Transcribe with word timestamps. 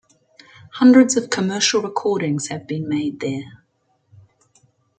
Hundreds 0.71 1.15
of 1.15 1.29
commercial 1.29 1.79
recordings 1.79 2.47
have 2.47 2.65
been 2.65 2.89
made 2.89 3.19
there. 3.19 3.63